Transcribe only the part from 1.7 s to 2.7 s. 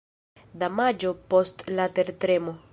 la tertremo.